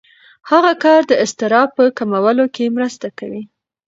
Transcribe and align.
هغه 0.49 0.71
کار 0.83 1.01
د 1.07 1.13
اضطراب 1.23 1.69
په 1.77 1.83
کمولو 1.97 2.45
کې 2.55 2.73
مرسته 2.77 3.07
کوي. 3.19 3.43